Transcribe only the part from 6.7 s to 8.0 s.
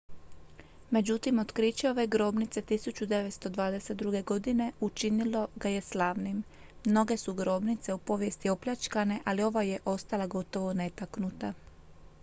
mnoge su grobnice u